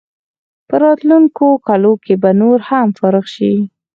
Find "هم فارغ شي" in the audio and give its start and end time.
2.69-3.53